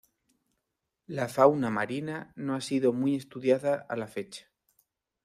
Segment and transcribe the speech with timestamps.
[1.19, 4.47] La fauna marina no ha sido muy estudiada a la fecha.